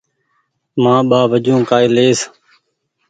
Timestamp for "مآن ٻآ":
0.83-1.19